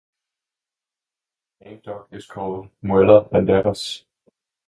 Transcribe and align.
The 1.59 1.65
main 1.67 1.81
dock 1.85 2.07
is 2.11 2.25
called 2.25 2.69
Muella 2.83 3.29
Banderas. 3.29 4.01